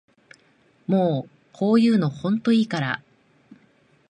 [0.87, 3.03] もうこういうのほんといいから